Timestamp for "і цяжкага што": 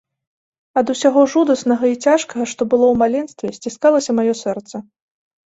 1.91-2.61